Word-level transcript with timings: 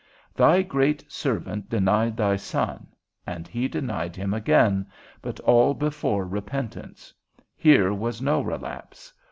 Thy 0.35 0.63
great 0.63 1.05
servant 1.11 1.69
denied 1.69 2.17
thy 2.17 2.35
Son, 2.35 2.87
and 3.27 3.47
he 3.47 3.67
denied 3.67 4.15
him 4.15 4.33
again, 4.33 4.87
but 5.21 5.39
all 5.41 5.75
before 5.75 6.25
repentance; 6.25 7.13
here 7.55 7.93
was 7.93 8.19
no 8.19 8.41
relapse. 8.41 9.13